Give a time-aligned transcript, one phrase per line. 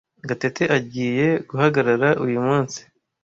[0.29, 2.79] Gatete agiye guhagarara uyu munsi.